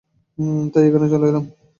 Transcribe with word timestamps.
তাই 0.73 0.83
এখানে 0.87 1.07
চলে 1.09 1.25
এলাম। 1.27 1.45